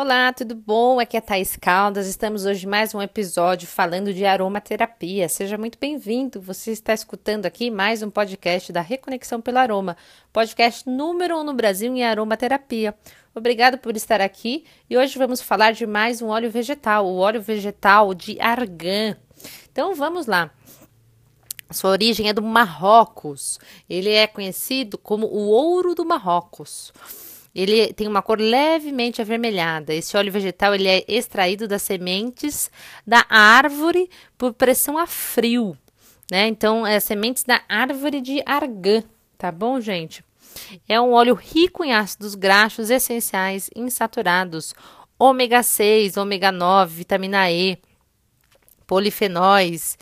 Olá, 0.00 0.32
tudo 0.32 0.54
bom? 0.54 1.00
Aqui 1.00 1.16
é 1.16 1.20
Thais 1.20 1.56
Caldas. 1.56 2.06
Estamos 2.06 2.46
hoje 2.46 2.68
mais 2.68 2.94
um 2.94 3.02
episódio 3.02 3.66
falando 3.66 4.14
de 4.14 4.24
aromaterapia. 4.24 5.28
Seja 5.28 5.58
muito 5.58 5.76
bem-vindo. 5.76 6.40
Você 6.40 6.70
está 6.70 6.94
escutando 6.94 7.46
aqui 7.46 7.68
mais 7.68 8.00
um 8.00 8.08
podcast 8.08 8.72
da 8.72 8.80
Reconexão 8.80 9.40
pelo 9.40 9.58
Aroma, 9.58 9.96
podcast 10.32 10.88
número 10.88 11.40
um 11.40 11.42
no 11.42 11.52
Brasil 11.52 11.92
em 11.92 12.04
aromaterapia. 12.04 12.94
Obrigado 13.34 13.76
por 13.76 13.96
estar 13.96 14.20
aqui 14.20 14.64
e 14.88 14.96
hoje 14.96 15.18
vamos 15.18 15.40
falar 15.40 15.72
de 15.72 15.84
mais 15.84 16.22
um 16.22 16.28
óleo 16.28 16.48
vegetal, 16.48 17.04
o 17.04 17.16
óleo 17.16 17.42
vegetal 17.42 18.14
de 18.14 18.40
argan. 18.40 19.16
Então 19.72 19.96
vamos 19.96 20.28
lá. 20.28 20.52
Sua 21.72 21.90
origem 21.90 22.28
é 22.28 22.32
do 22.32 22.40
Marrocos. 22.40 23.58
Ele 23.90 24.10
é 24.10 24.28
conhecido 24.28 24.96
como 24.96 25.26
o 25.26 25.48
ouro 25.48 25.92
do 25.92 26.04
Marrocos. 26.04 26.92
Ele 27.58 27.92
tem 27.92 28.06
uma 28.06 28.22
cor 28.22 28.38
levemente 28.38 29.20
avermelhada. 29.20 29.92
Esse 29.92 30.16
óleo 30.16 30.30
vegetal 30.30 30.76
ele 30.76 30.86
é 30.86 31.04
extraído 31.08 31.66
das 31.66 31.82
sementes 31.82 32.70
da 33.04 33.26
árvore 33.28 34.08
por 34.38 34.52
pressão 34.52 34.96
a 34.96 35.08
frio, 35.08 35.76
né? 36.30 36.46
Então, 36.46 36.86
é 36.86 37.00
sementes 37.00 37.42
da 37.42 37.60
árvore 37.68 38.20
de 38.20 38.40
argan, 38.46 39.02
tá 39.36 39.50
bom, 39.50 39.80
gente? 39.80 40.24
É 40.88 41.00
um 41.00 41.10
óleo 41.10 41.34
rico 41.34 41.84
em 41.84 41.92
ácidos 41.92 42.36
graxos 42.36 42.90
essenciais 42.90 43.68
insaturados, 43.74 44.72
ômega 45.18 45.60
6, 45.60 46.16
ômega 46.16 46.52
9, 46.52 46.94
vitamina 46.94 47.50
E, 47.50 47.76
polifenóis 48.86 49.98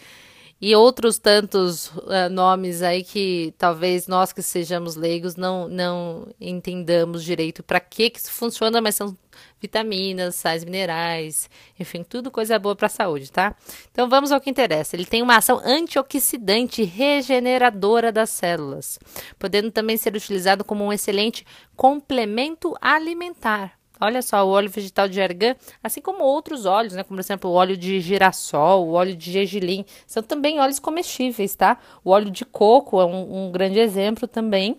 e 0.60 0.74
outros 0.74 1.19
tantos 1.19 1.88
uh, 1.88 2.30
nomes 2.30 2.80
aí 2.83 3.05
que 3.05 3.55
talvez 3.59 4.06
nós 4.06 4.33
que 4.33 4.42
sejamos 4.42 4.96
leigos 4.96 5.37
não, 5.37 5.69
não 5.69 6.29
entendamos 6.41 7.23
direito 7.23 7.62
para 7.62 7.79
que, 7.79 8.09
que 8.09 8.19
isso 8.19 8.32
funciona, 8.32 8.80
mas 8.80 8.95
são 8.95 9.16
vitaminas, 9.60 10.34
sais 10.34 10.65
minerais, 10.65 11.51
enfim, 11.79 12.02
tudo 12.02 12.30
coisa 12.30 12.59
boa 12.59 12.74
para 12.74 12.87
a 12.87 12.91
saúde, 12.91 13.30
tá? 13.30 13.54
Então 13.93 14.09
vamos 14.09 14.32
ao 14.32 14.40
que 14.40 14.48
interessa. 14.48 14.96
Ele 14.96 15.04
tem 15.04 15.23
uma 15.23 15.37
ação 15.37 15.60
antioxidante 15.63 16.82
regeneradora 16.85 18.10
das 18.10 18.30
células, 18.30 18.98
podendo 19.38 19.70
também 19.70 19.96
ser 19.96 20.15
utilizado 20.15 20.65
como 20.65 20.85
um 20.85 20.93
excelente 20.93 21.45
complemento 21.74 22.74
alimentar. 22.80 23.76
Olha 24.00 24.20
só, 24.20 24.46
o 24.46 24.50
óleo 24.50 24.68
vegetal 24.68 25.08
de 25.08 25.20
argan, 25.20 25.56
assim 25.82 26.00
como 26.00 26.22
outros 26.22 26.66
óleos, 26.66 26.92
né, 26.92 27.02
como 27.02 27.16
por 27.16 27.22
exemplo 27.22 27.50
o 27.50 27.54
óleo 27.54 27.76
de 27.76 28.00
girassol, 28.00 28.86
o 28.86 28.92
óleo 28.92 29.16
de 29.16 29.32
gergelim, 29.32 29.84
são 30.06 30.22
também 30.22 30.60
óleos 30.60 30.78
comestíveis, 30.78 31.54
tá? 31.54 31.78
O 32.04 32.10
óleo 32.10 32.30
de 32.30 32.44
coco 32.44 33.00
é 33.00 33.06
um, 33.06 33.46
um 33.46 33.50
grande 33.50 33.78
exemplo 33.78 34.28
também. 34.28 34.78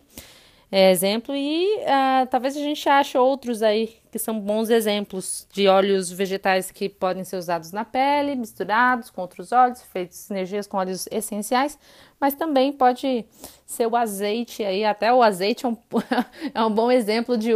É, 0.70 0.92
exemplo 0.92 1.34
e 1.34 1.66
uh, 1.78 2.28
talvez 2.30 2.58
a 2.58 2.60
gente 2.60 2.90
ache 2.90 3.18
outros 3.18 3.64
aí 3.64 3.96
que 4.12 4.20
são 4.20 4.38
bons 4.38 4.70
exemplos 4.70 5.48
de 5.50 5.66
óleos 5.66 6.12
vegetais 6.12 6.72
que 6.72 6.90
podem 6.90 7.24
ser 7.24 7.38
usados 7.38 7.72
na 7.72 7.86
pele, 7.86 8.36
misturados 8.36 9.10
com 9.10 9.22
outros 9.22 9.54
óleos, 9.54 9.82
feitos 9.84 10.18
sinergias 10.18 10.68
com 10.68 10.76
óleos 10.76 11.08
essenciais, 11.10 11.80
mas 12.20 12.34
também 12.34 12.74
pode 12.74 13.26
ser 13.66 13.88
o 13.88 13.96
azeite 13.96 14.62
aí, 14.62 14.84
até 14.84 15.14
o 15.14 15.24
azeite 15.24 15.66
é 15.66 15.70
um, 15.70 15.78
é 16.54 16.62
um 16.62 16.72
bom 16.72 16.92
exemplo 16.92 17.38
de 17.38 17.54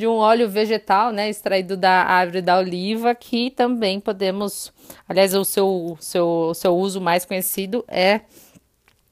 de 0.00 0.06
um 0.06 0.16
óleo 0.16 0.48
vegetal, 0.48 1.12
né, 1.12 1.28
extraído 1.28 1.76
da 1.76 2.02
árvore 2.04 2.40
da 2.40 2.58
oliva, 2.58 3.14
que 3.14 3.50
também 3.50 4.00
podemos, 4.00 4.72
aliás, 5.06 5.34
o 5.34 5.44
seu, 5.44 5.98
seu, 6.00 6.52
seu 6.54 6.74
uso 6.74 7.02
mais 7.02 7.26
conhecido 7.26 7.84
é 7.86 8.22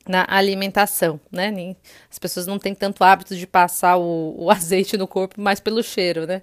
na 0.09 0.25
alimentação, 0.27 1.21
né? 1.31 1.77
As 2.11 2.19
pessoas 2.19 2.47
não 2.47 2.59
têm 2.59 2.75
tanto 2.75 3.05
hábito 3.05 3.37
de 3.37 3.47
passar 3.47 3.99
o, 3.99 4.35
o 4.39 4.49
azeite 4.51 4.97
no 4.97 5.07
corpo, 5.07 5.39
mas 5.39 5.61
pelo 5.61 5.83
cheiro, 5.83 6.27
né? 6.27 6.41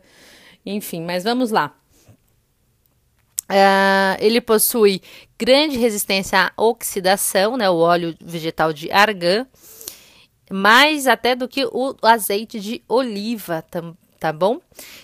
Enfim, 0.63 1.01
mas 1.01 1.23
vamos 1.23 1.49
lá. 1.49 1.75
Uh, 3.49 4.17
ele 4.19 4.39
possui 4.41 5.01
grande 5.39 5.77
resistência 5.77 6.51
à 6.55 6.61
oxidação, 6.61 7.57
né? 7.57 7.67
O 7.67 7.77
óleo 7.77 8.15
vegetal 8.21 8.71
de 8.71 8.91
argan, 8.91 9.47
mais 10.51 11.07
até 11.07 11.35
do 11.35 11.47
que 11.47 11.65
o 11.65 11.95
azeite 12.03 12.59
de 12.59 12.83
oliva 12.87 13.63
tam, 13.63 13.97
tá 14.19 14.31
bom? 14.33 14.59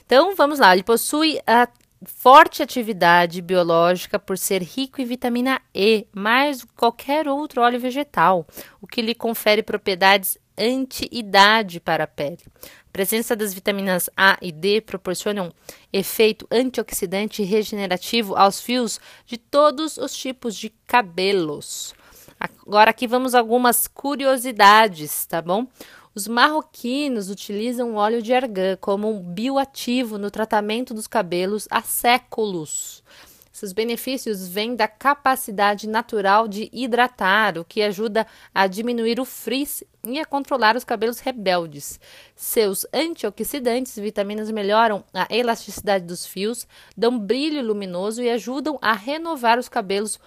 Então 0.05 0.35
vamos 0.35 0.59
lá, 0.59 0.73
ele 0.73 0.83
possui 0.83 1.39
a 1.45 1.67
forte 2.03 2.63
atividade 2.63 3.41
biológica 3.41 4.17
por 4.17 4.37
ser 4.37 4.63
rico 4.63 5.01
em 5.01 5.05
vitamina 5.05 5.61
E, 5.73 6.07
mais 6.13 6.65
qualquer 6.75 7.27
outro 7.27 7.61
óleo 7.61 7.79
vegetal, 7.79 8.45
o 8.81 8.87
que 8.87 9.01
lhe 9.01 9.13
confere 9.13 9.61
propriedades 9.61 10.37
anti-idade 10.57 11.79
para 11.79 12.03
a 12.03 12.07
pele. 12.07 12.39
A 12.63 12.91
presença 12.91 13.35
das 13.35 13.53
vitaminas 13.53 14.09
A 14.17 14.37
e 14.41 14.51
D 14.51 14.81
proporcionam 14.81 15.53
efeito 15.93 16.47
antioxidante 16.51 17.41
e 17.41 17.45
regenerativo 17.45 18.35
aos 18.35 18.59
fios 18.59 18.99
de 19.25 19.37
todos 19.37 19.97
os 19.97 20.13
tipos 20.13 20.55
de 20.55 20.69
cabelos. 20.85 21.93
Agora 22.39 22.89
aqui 22.89 23.07
vamos 23.07 23.35
algumas 23.35 23.87
curiosidades, 23.87 25.25
tá 25.25 25.41
bom? 25.41 25.67
Os 26.13 26.27
marroquinos 26.27 27.29
utilizam 27.29 27.93
o 27.93 27.95
óleo 27.95 28.21
de 28.21 28.33
argan 28.33 28.75
como 28.81 29.09
um 29.09 29.23
bioativo 29.23 30.17
no 30.17 30.29
tratamento 30.29 30.93
dos 30.93 31.07
cabelos 31.07 31.69
há 31.71 31.81
séculos. 31.81 33.01
Seus 33.49 33.71
benefícios 33.71 34.45
vêm 34.45 34.75
da 34.75 34.89
capacidade 34.89 35.87
natural 35.87 36.49
de 36.49 36.69
hidratar, 36.73 37.57
o 37.57 37.63
que 37.63 37.81
ajuda 37.81 38.27
a 38.53 38.67
diminuir 38.67 39.21
o 39.21 39.25
frizz 39.25 39.85
e 40.03 40.19
a 40.19 40.25
controlar 40.25 40.75
os 40.75 40.83
cabelos 40.83 41.19
rebeldes. 41.19 41.97
Seus 42.35 42.85
antioxidantes 42.93 43.95
e 43.95 44.01
vitaminas 44.01 44.51
melhoram 44.51 45.05
a 45.13 45.33
elasticidade 45.33 46.03
dos 46.03 46.25
fios, 46.25 46.67
dão 46.95 47.17
brilho 47.17 47.65
luminoso 47.65 48.21
e 48.21 48.29
ajudam 48.29 48.77
a 48.81 48.91
renovar 48.91 49.57
os 49.57 49.69
cabelos 49.69 50.19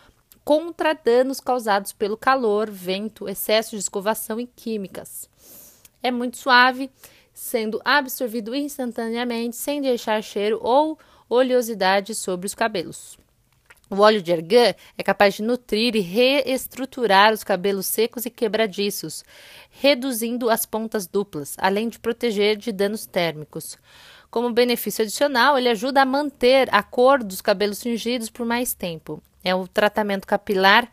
contra 0.43 0.95
danos 0.95 1.41
causados 1.41 1.93
pelo 1.93 2.17
calor, 2.17 2.71
vento, 2.71 3.29
excesso 3.29 3.73
de 3.73 3.83
escovação 3.83 4.41
e 4.41 4.47
químicas 4.47 5.29
é 6.05 6.11
muito 6.11 6.37
suave, 6.37 6.91
sendo 7.33 7.81
absorvido 7.85 8.55
instantaneamente, 8.55 9.57
sem 9.57 9.81
deixar 9.81 10.23
cheiro 10.23 10.61
ou 10.63 10.99
oleosidade 11.29 12.15
sobre 12.15 12.47
os 12.47 12.55
cabelos. 12.55 13.19
O 13.91 14.01
óleo 14.01 14.23
de 14.23 14.33
argan 14.33 14.75
é 14.97 15.03
capaz 15.03 15.35
de 15.35 15.43
nutrir 15.43 15.97
e 15.97 16.01
reestruturar 16.01 17.33
os 17.33 17.43
cabelos 17.43 17.87
secos 17.87 18.27
e 18.27 18.31
quebradiços, 18.31 19.25
reduzindo 19.71 20.51
as 20.51 20.67
pontas 20.67 21.07
duplas, 21.07 21.55
além 21.59 21.89
de 21.89 21.99
proteger 21.99 22.57
de 22.57 22.71
danos 22.71 23.07
térmicos. 23.07 23.79
Como 24.31 24.53
benefício 24.53 25.03
adicional, 25.03 25.59
ele 25.59 25.69
ajuda 25.69 26.03
a 26.03 26.07
manter 26.07 26.69
a 26.73 26.83
cor 26.83 27.23
dos 27.23 27.41
cabelos 27.41 27.81
tingidos 27.81 28.29
por 28.29 28.45
mais 28.45 28.75
tempo. 28.75 29.23
É 29.43 29.55
o 29.55 29.69
tratamento 29.69 30.27
capilar 30.27 30.91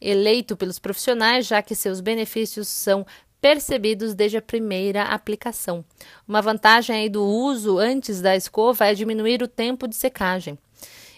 eleito 0.00 0.56
pelos 0.56 0.78
profissionais, 0.78 1.46
já 1.46 1.60
que 1.60 1.74
seus 1.74 2.00
benefícios 2.00 2.68
são 2.68 3.04
percebidos 3.40 4.14
desde 4.14 4.36
a 4.36 4.42
primeira 4.42 5.04
aplicação. 5.04 5.84
Uma 6.26 6.42
vantagem 6.42 6.96
aí 6.96 7.08
do 7.08 7.24
uso 7.24 7.78
antes 7.78 8.20
da 8.20 8.36
escova 8.36 8.86
é 8.86 8.94
diminuir 8.94 9.42
o 9.42 9.48
tempo 9.48 9.86
de 9.86 9.96
secagem. 9.96 10.58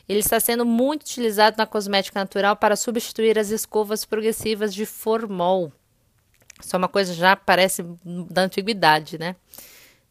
Ele 0.09 0.21
está 0.21 0.41
sendo 0.41 0.67
muito 0.67 1.03
utilizado 1.03 1.57
na 1.57 1.67
cosmética 1.67 2.19
natural 2.19 2.57
para 2.57 2.75
substituir 2.77 3.39
as 3.39 3.51
escovas 3.51 4.05
progressivas 4.05 4.75
de 4.75 4.85
formol. 4.85 5.73
É 6.73 6.77
uma 6.77 6.89
coisa 6.89 7.15
já 7.15 7.37
parece 7.37 7.85
da 8.05 8.43
antiguidade, 8.43 9.19
né? 9.19 9.37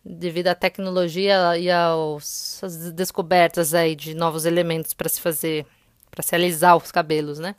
Devido 0.03 0.47
à 0.47 0.55
tecnologia 0.55 1.57
e 1.57 1.69
às 1.69 2.61
descobertas 2.95 3.73
aí 3.73 3.95
de 3.95 4.13
novos 4.15 4.45
elementos 4.45 4.93
para 4.93 5.09
se 5.09 5.19
fazer, 5.19 5.65
para 6.09 6.23
se 6.23 6.33
alisar 6.33 6.77
os 6.77 6.91
cabelos, 6.91 7.37
né? 7.37 7.55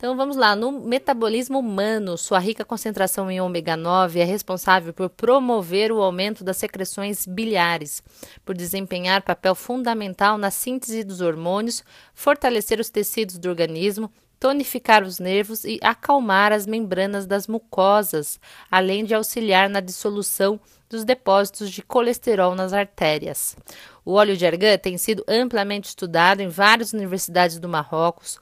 Então 0.00 0.16
vamos 0.16 0.34
lá, 0.34 0.56
no 0.56 0.72
metabolismo 0.72 1.58
humano, 1.58 2.16
sua 2.16 2.38
rica 2.38 2.64
concentração 2.64 3.30
em 3.30 3.38
ômega 3.38 3.76
9 3.76 4.18
é 4.18 4.24
responsável 4.24 4.94
por 4.94 5.10
promover 5.10 5.92
o 5.92 6.00
aumento 6.00 6.42
das 6.42 6.56
secreções 6.56 7.26
biliares, 7.26 8.02
por 8.42 8.56
desempenhar 8.56 9.20
papel 9.20 9.54
fundamental 9.54 10.38
na 10.38 10.50
síntese 10.50 11.04
dos 11.04 11.20
hormônios, 11.20 11.84
fortalecer 12.14 12.80
os 12.80 12.88
tecidos 12.88 13.36
do 13.36 13.50
organismo, 13.50 14.10
tonificar 14.38 15.02
os 15.02 15.18
nervos 15.18 15.64
e 15.64 15.78
acalmar 15.82 16.50
as 16.50 16.66
membranas 16.66 17.26
das 17.26 17.46
mucosas, 17.46 18.40
além 18.70 19.04
de 19.04 19.14
auxiliar 19.14 19.68
na 19.68 19.80
dissolução 19.80 20.58
dos 20.88 21.04
depósitos 21.04 21.70
de 21.70 21.82
colesterol 21.82 22.54
nas 22.54 22.72
artérias. 22.72 23.54
O 24.02 24.12
óleo 24.14 24.34
de 24.34 24.46
argan 24.46 24.78
tem 24.78 24.96
sido 24.96 25.22
amplamente 25.28 25.90
estudado 25.90 26.40
em 26.40 26.48
várias 26.48 26.94
universidades 26.94 27.58
do 27.58 27.68
Marrocos 27.68 28.40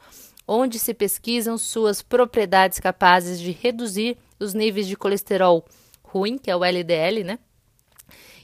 onde 0.48 0.78
se 0.78 0.94
pesquisam 0.94 1.58
suas 1.58 2.00
propriedades 2.00 2.80
capazes 2.80 3.38
de 3.38 3.52
reduzir 3.52 4.16
os 4.40 4.54
níveis 4.54 4.88
de 4.88 4.96
colesterol 4.96 5.64
ruim, 6.02 6.38
que 6.38 6.50
é 6.50 6.56
o 6.56 6.64
LDL, 6.64 7.22
né? 7.22 7.38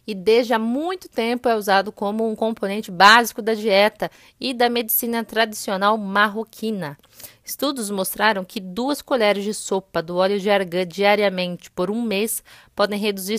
e 0.06 0.14
desde 0.14 0.52
há 0.52 0.58
muito 0.58 1.08
tempo 1.08 1.48
é 1.48 1.56
usado 1.56 1.90
como 1.90 2.28
um 2.28 2.36
componente 2.36 2.90
básico 2.90 3.40
da 3.40 3.54
dieta 3.54 4.10
e 4.38 4.52
da 4.52 4.68
medicina 4.68 5.24
tradicional 5.24 5.96
marroquina. 5.96 6.98
Estudos 7.44 7.90
mostraram 7.90 8.42
que 8.42 8.58
duas 8.58 9.02
colheres 9.02 9.44
de 9.44 9.52
sopa 9.52 10.02
do 10.02 10.16
óleo 10.16 10.40
de 10.40 10.48
argan 10.48 10.86
diariamente 10.86 11.70
por 11.70 11.90
um 11.90 12.00
mês 12.00 12.42
podem 12.74 12.98
reduzir 12.98 13.38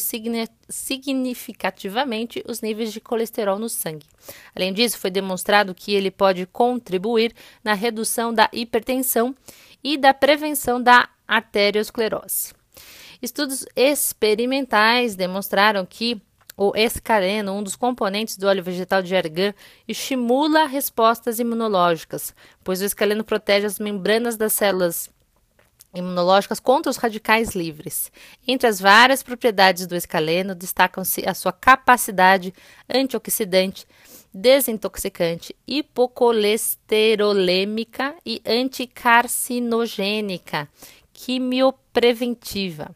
significativamente 0.69 2.43
os 2.47 2.61
níveis 2.61 2.93
de 2.93 3.01
colesterol 3.01 3.57
no 3.57 3.67
sangue. 3.67 4.05
Além 4.55 4.71
disso, 4.71 4.99
foi 4.99 5.09
demonstrado 5.09 5.73
que 5.73 5.91
ele 5.91 6.11
pode 6.11 6.45
contribuir 6.45 7.33
na 7.63 7.73
redução 7.73 8.31
da 8.31 8.47
hipertensão 8.53 9.35
e 9.83 9.97
da 9.97 10.13
prevenção 10.13 10.79
da 10.79 11.09
arteriosclerose. 11.27 12.53
Estudos 13.21 13.65
experimentais 13.75 15.15
demonstraram 15.15 15.83
que 15.83 16.21
o 16.57 16.71
escaleno, 16.75 17.53
um 17.53 17.63
dos 17.63 17.75
componentes 17.75 18.37
do 18.37 18.47
óleo 18.47 18.63
vegetal 18.63 19.01
de 19.01 19.13
argan, 19.15 19.53
estimula 19.87 20.65
respostas 20.65 21.39
imunológicas, 21.39 22.35
pois 22.63 22.81
o 22.81 22.85
escaleno 22.85 23.23
protege 23.23 23.65
as 23.65 23.79
membranas 23.79 24.37
das 24.37 24.53
células 24.53 25.09
imunológicas 25.93 26.59
contra 26.59 26.89
os 26.89 26.97
radicais 26.97 27.55
livres. 27.55 28.11
Entre 28.47 28.67
as 28.67 28.79
várias 28.79 29.23
propriedades 29.23 29.87
do 29.87 29.95
escaleno, 29.95 30.53
destacam-se 30.53 31.27
a 31.27 31.33
sua 31.33 31.53
capacidade 31.53 32.53
antioxidante, 32.89 33.87
desintoxicante, 34.33 35.55
hipocolesterolêmica 35.65 38.13
e 38.25 38.41
anticarcinogênica, 38.45 40.67
quimiopreventiva. 41.13 42.93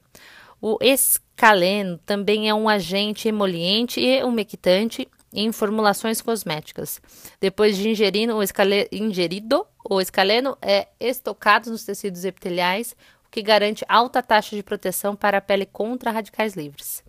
O 0.61 0.77
escaleno 0.81 1.97
também 2.05 2.49
é 2.49 2.53
um 2.53 2.67
agente 2.67 3.27
emoliente 3.27 3.99
e 3.99 4.23
umectante 4.23 5.07
em 5.33 5.51
formulações 5.51 6.21
cosméticas. 6.21 7.01
Depois 7.39 7.77
de 7.77 7.89
ingerido, 7.89 8.35
o, 8.35 8.43
escale... 8.43 8.87
ingerido, 8.91 9.65
o 9.87 10.01
escaleno 10.01 10.57
é 10.61 10.87
estocado 10.99 11.69
nos 11.69 11.83
tecidos 11.83 12.25
epiteliais, 12.25 12.95
o 13.25 13.29
que 13.29 13.41
garante 13.41 13.85
alta 13.87 14.23
taxa 14.23 14.55
de 14.55 14.63
proteção 14.63 15.15
para 15.15 15.37
a 15.37 15.41
pele 15.41 15.65
contra 15.65 16.11
radicais 16.11 16.55
livres. 16.55 17.03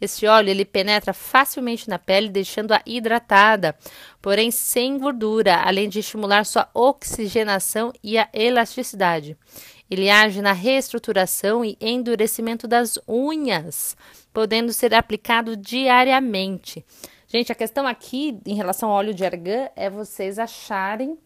Esse 0.00 0.26
óleo 0.26 0.50
ele 0.50 0.64
penetra 0.64 1.12
facilmente 1.12 1.88
na 1.88 1.98
pele, 1.98 2.28
deixando-a 2.28 2.82
hidratada, 2.84 3.76
porém 4.20 4.50
sem 4.50 4.98
gordura, 4.98 5.62
além 5.62 5.88
de 5.88 6.00
estimular 6.00 6.44
sua 6.44 6.68
oxigenação 6.74 7.92
e 8.02 8.18
a 8.18 8.28
elasticidade. 8.32 9.36
Ele 9.90 10.08
age 10.08 10.40
na 10.40 10.52
reestruturação 10.52 11.64
e 11.64 11.76
endurecimento 11.80 12.68
das 12.68 12.98
unhas, 13.08 13.96
podendo 14.32 14.72
ser 14.72 14.94
aplicado 14.94 15.56
diariamente. 15.56 16.84
Gente, 17.26 17.50
a 17.50 17.56
questão 17.56 17.86
aqui 17.86 18.40
em 18.46 18.54
relação 18.54 18.88
ao 18.88 18.96
óleo 18.96 19.12
de 19.12 19.24
argan 19.24 19.68
é 19.74 19.90
vocês 19.90 20.38
acharem 20.38 21.18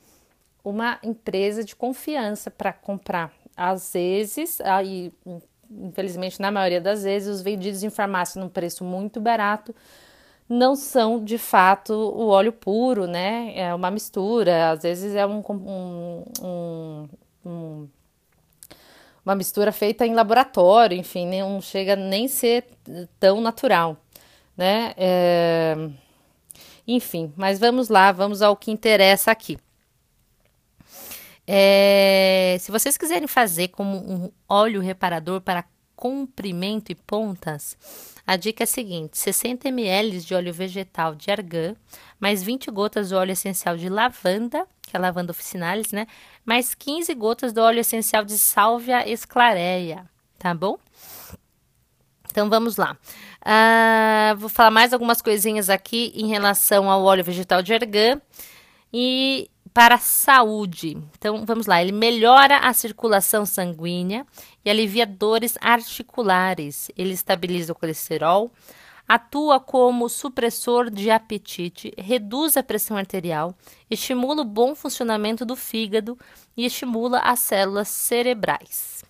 uma 0.65 0.99
empresa 1.03 1.63
de 1.63 1.77
confiança 1.77 2.51
para 2.51 2.73
comprar. 2.73 3.31
Às 3.55 3.93
vezes, 3.93 4.61
aí, 4.63 5.13
infelizmente, 5.71 6.41
na 6.41 6.51
maioria 6.51 6.81
das 6.81 7.05
vezes, 7.05 7.29
os 7.29 7.43
vendidos 7.43 7.83
em 7.83 7.91
farmácia 7.91 8.41
num 8.41 8.49
preço 8.49 8.83
muito 8.83 9.21
barato 9.21 9.75
não 10.49 10.75
são 10.75 11.23
de 11.23 11.39
fato 11.39 11.93
o 11.93 12.29
óleo 12.29 12.53
puro, 12.53 13.07
né? 13.07 13.53
É 13.57 13.75
uma 13.75 13.91
mistura, 13.91 14.71
às 14.71 14.83
vezes 14.83 15.15
é 15.15 15.27
um, 15.27 15.43
um, 15.49 16.25
um, 16.43 17.09
um 17.45 17.89
uma 19.25 19.35
mistura 19.35 19.73
feita 19.73 20.07
em 20.07 20.15
laboratório, 20.15 20.97
enfim, 20.97 21.27
não 21.27 21.61
chega 21.61 21.97
nem 21.97 22.29
ser 22.29 22.67
tão 23.19 23.41
natural, 23.41 23.97
né? 24.57 24.95
É... 24.97 25.75
Enfim, 26.87 27.33
mas 27.37 27.59
vamos 27.59 27.89
lá, 27.89 28.13
vamos 28.13 28.43
ao 28.43 28.57
que 28.57 28.71
interessa 28.71 29.31
aqui. 29.31 29.59
É... 31.47 32.57
Se 32.61 32.71
vocês 32.71 32.99
quiserem 32.99 33.27
fazer 33.27 33.69
como 33.69 33.97
um 33.97 34.31
óleo 34.49 34.81
reparador 34.81 35.41
para 35.41 35.65
comprimento 35.97 36.91
e 36.93 36.95
pontas, 36.95 37.77
a 38.27 38.37
dica 38.37 38.63
é 38.63 38.65
a 38.65 38.67
seguinte: 38.67 39.19
60 39.19 39.69
ml 39.69 40.21
de 40.21 40.35
óleo 40.35 40.53
vegetal 40.53 41.15
de 41.15 41.31
argan, 41.31 41.75
mais 42.19 42.43
20 42.43 42.71
gotas 42.71 43.09
de 43.09 43.15
óleo 43.15 43.33
essencial 43.33 43.77
de 43.77 43.89
lavanda, 43.89 44.67
que 44.83 44.97
é 44.97 44.99
a 44.99 45.03
lavanda 45.03 45.31
officinalis, 45.31 45.93
né? 45.93 46.07
Mais 46.45 46.75
15 46.75 47.15
gotas 47.15 47.53
do 47.53 47.61
óleo 47.61 47.81
essencial 47.81 48.25
de 48.25 48.39
sálvia 48.39 49.09
esclareia, 49.09 50.09
tá 50.39 50.55
bom? 50.55 50.79
Então 52.31 52.49
vamos 52.51 52.77
lá. 52.77 52.97
Uh, 53.43 54.37
vou 54.37 54.49
falar 54.49 54.71
mais 54.71 54.93
algumas 54.93 55.23
coisinhas 55.23 55.71
aqui 55.71 56.13
em 56.17 56.27
relação 56.27 56.91
ao 56.91 57.05
óleo 57.05 57.23
vegetal 57.23 57.63
de 57.63 57.73
argan 57.73 58.21
e 58.93 59.49
para 59.75 59.97
a 59.97 59.99
saúde. 59.99 60.97
Então 61.19 61.45
vamos 61.45 61.67
lá, 61.67 61.83
ele 61.83 61.91
melhora 61.91 62.59
a 62.59 62.73
circulação 62.73 63.45
sanguínea 63.45 64.25
e 64.65 64.71
alivia 64.71 65.05
dores 65.05 65.59
articulares. 65.61 66.93
Ele 66.97 67.13
estabiliza 67.13 67.73
o 67.73 67.75
colesterol, 67.75 68.53
atua 69.07 69.59
como 69.59 70.09
supressor 70.09 70.91
de 70.91 71.11
apetite, 71.11 71.93
reduz 71.99 72.57
a 72.57 72.63
pressão 72.63 72.97
arterial, 72.97 73.53
estimula 73.91 74.43
o 74.43 74.47
bom 74.47 74.77
funcionamento 74.77 75.45
do 75.45 75.57
fígado 75.57 76.17
e 76.57 76.65
estimula 76.65 77.19
as 77.19 77.41
células 77.41 77.89
cerebrais. 77.89 79.05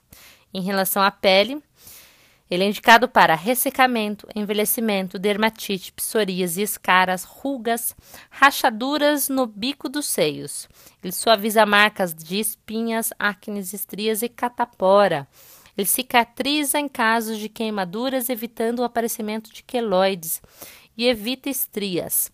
Em 0.53 0.63
relação 0.63 1.03
à 1.03 1.11
pele, 1.11 1.63
ele 2.51 2.63
é 2.63 2.69
indicado 2.69 3.09
para 3.09 3.35
ressecamento, 3.35 4.29
envelhecimento, 4.35 5.19
dermatite, 5.19 5.93
psoríase, 5.93 6.61
escaras, 6.61 7.25
rugas, 7.25 7.97
rachaduras 8.31 9.29
no 9.29 9.47
bico 9.47 9.89
dos 9.89 10.07
seios. 10.07 10.69
Ele 11.03 11.13
suaviza 11.13 11.65
marcas 11.65 12.15
de 12.15 12.39
espinhas, 12.39 13.13
acnes, 13.19 13.73
estrias 13.73 14.23
e 14.23 14.29
catapora. 14.29 15.27
Ele 15.77 15.87
cicatriza 15.87 16.79
em 16.79 16.89
casos 16.89 17.39
de 17.39 17.49
queimaduras, 17.49 18.29
evitando 18.29 18.81
o 18.81 18.85
aparecimento 18.85 19.53
de 19.53 19.63
queloides 19.63 20.43
e 20.97 21.07
evita 21.07 21.49
estrias. 21.49 22.31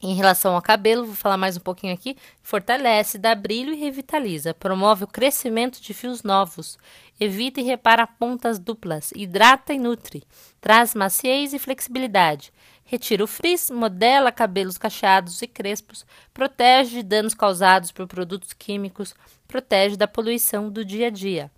Em 0.00 0.14
relação 0.14 0.54
ao 0.54 0.62
cabelo, 0.62 1.06
vou 1.06 1.16
falar 1.16 1.36
mais 1.36 1.56
um 1.56 1.60
pouquinho 1.60 1.92
aqui. 1.92 2.16
Fortalece, 2.40 3.18
dá 3.18 3.34
brilho 3.34 3.72
e 3.72 3.76
revitaliza. 3.76 4.54
Promove 4.54 5.02
o 5.02 5.08
crescimento 5.08 5.80
de 5.80 5.92
fios 5.92 6.22
novos. 6.22 6.78
Evita 7.18 7.60
e 7.60 7.64
repara 7.64 8.06
pontas 8.06 8.60
duplas. 8.60 9.10
Hidrata 9.16 9.74
e 9.74 9.78
nutre. 9.78 10.22
Traz 10.60 10.94
maciez 10.94 11.52
e 11.52 11.58
flexibilidade. 11.58 12.52
Retira 12.84 13.24
o 13.24 13.26
frizz, 13.26 13.70
modela 13.70 14.30
cabelos 14.30 14.78
cacheados 14.78 15.42
e 15.42 15.48
crespos. 15.48 16.06
Protege 16.32 16.98
de 16.98 17.02
danos 17.02 17.34
causados 17.34 17.90
por 17.90 18.06
produtos 18.06 18.52
químicos. 18.52 19.16
Protege 19.48 19.96
da 19.96 20.06
poluição 20.06 20.70
do 20.70 20.84
dia 20.84 21.08
a 21.08 21.10
dia. 21.10 21.50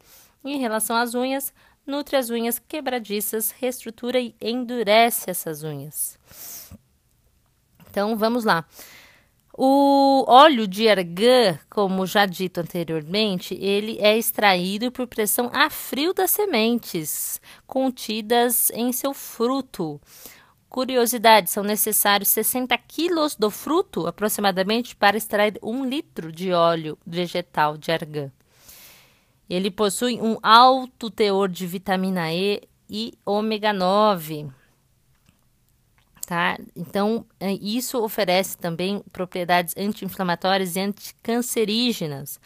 Em 0.42 0.58
relação 0.58 0.96
às 0.96 1.14
unhas, 1.14 1.52
nutre 1.86 2.16
as 2.16 2.30
unhas 2.30 2.58
quebradiças, 2.58 3.50
reestrutura 3.50 4.18
e 4.18 4.34
endurece 4.40 5.28
essas 5.28 5.62
unhas. 5.62 6.18
Então 7.90 8.16
vamos 8.16 8.44
lá. 8.44 8.64
O 9.52 10.24
óleo 10.26 10.66
de 10.66 10.88
argan, 10.88 11.58
como 11.68 12.06
já 12.06 12.24
dito 12.24 12.60
anteriormente, 12.60 13.54
ele 13.60 13.98
é 14.00 14.16
extraído 14.16 14.90
por 14.90 15.06
pressão 15.06 15.50
a 15.52 15.68
frio 15.68 16.14
das 16.14 16.30
sementes 16.30 17.40
contidas 17.66 18.70
em 18.70 18.92
seu 18.92 19.12
fruto. 19.12 20.00
Curiosidade: 20.68 21.50
são 21.50 21.64
necessários 21.64 22.30
60 22.30 22.78
quilos 22.78 23.34
do 23.34 23.50
fruto, 23.50 24.06
aproximadamente, 24.06 24.94
para 24.94 25.16
extrair 25.16 25.58
um 25.62 25.84
litro 25.84 26.30
de 26.32 26.52
óleo 26.52 26.96
vegetal 27.04 27.76
de 27.76 27.90
argan. 27.90 28.30
Ele 29.48 29.70
possui 29.70 30.20
um 30.20 30.38
alto 30.42 31.10
teor 31.10 31.48
de 31.48 31.66
vitamina 31.66 32.32
E 32.32 32.62
e 32.88 33.12
ômega 33.26 33.72
9 33.72 34.59
tá? 36.30 36.56
Então, 36.76 37.26
é, 37.40 37.52
isso 37.54 38.00
oferece 38.00 38.56
também 38.56 39.02
propriedades 39.12 39.74
anti-inflamatórias 39.76 40.76
e 40.76 40.80
anticancerígenas. 40.80 42.38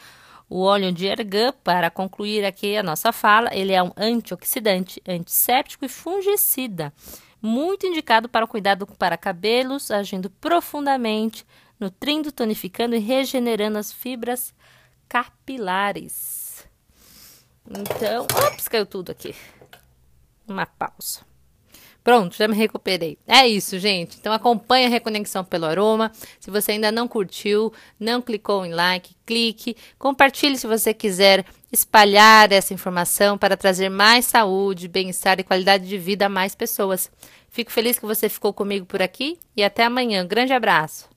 O 0.48 0.62
óleo 0.62 0.90
de 0.90 1.06
argan, 1.06 1.52
para 1.62 1.90
concluir 1.90 2.46
aqui 2.46 2.78
a 2.78 2.82
nossa 2.82 3.12
fala, 3.12 3.54
ele 3.54 3.72
é 3.74 3.82
um 3.82 3.92
antioxidante, 3.94 5.02
antisséptico 5.06 5.84
e 5.84 5.88
fungicida, 5.90 6.94
muito 7.42 7.86
indicado 7.86 8.26
para 8.26 8.46
o 8.46 8.48
cuidado 8.48 8.86
para 8.86 9.18
cabelos, 9.18 9.90
agindo 9.90 10.30
profundamente, 10.30 11.44
nutrindo, 11.78 12.32
tonificando 12.32 12.96
e 12.96 12.98
regenerando 12.98 13.76
as 13.76 13.92
fibras 13.92 14.54
capilares. 15.06 16.66
Então, 17.68 18.26
ops, 18.46 18.66
caiu 18.66 18.86
tudo 18.86 19.12
aqui. 19.12 19.34
Uma 20.48 20.64
pausa. 20.64 21.33
Pronto, 22.04 22.36
já 22.36 22.46
me 22.46 22.54
recuperei. 22.54 23.16
É 23.26 23.48
isso, 23.48 23.78
gente. 23.78 24.18
Então 24.20 24.30
acompanhe 24.30 24.84
a 24.84 24.90
Reconexão 24.90 25.42
pelo 25.42 25.64
Aroma. 25.64 26.12
Se 26.38 26.50
você 26.50 26.72
ainda 26.72 26.92
não 26.92 27.08
curtiu, 27.08 27.72
não 27.98 28.20
clicou 28.20 28.66
em 28.66 28.74
like, 28.74 29.16
clique. 29.24 29.74
Compartilhe 29.98 30.58
se 30.58 30.66
você 30.66 30.92
quiser 30.92 31.46
espalhar 31.72 32.52
essa 32.52 32.74
informação 32.74 33.38
para 33.38 33.56
trazer 33.56 33.88
mais 33.88 34.26
saúde, 34.26 34.86
bem-estar 34.86 35.40
e 35.40 35.44
qualidade 35.44 35.88
de 35.88 35.96
vida 35.96 36.26
a 36.26 36.28
mais 36.28 36.54
pessoas. 36.54 37.10
Fico 37.48 37.72
feliz 37.72 37.98
que 37.98 38.04
você 38.04 38.28
ficou 38.28 38.52
comigo 38.52 38.84
por 38.84 39.00
aqui 39.00 39.38
e 39.56 39.64
até 39.64 39.82
amanhã. 39.84 40.26
grande 40.26 40.52
abraço. 40.52 41.08